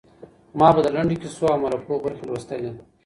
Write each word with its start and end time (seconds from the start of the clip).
ما 0.59 0.67
به 0.75 0.79
د 0.83 0.87
لنډو 0.95 1.19
کیسو 1.21 1.45
او 1.53 1.57
مرکو 1.63 2.03
برخې 2.05 2.23
لوستلې. 2.25 2.71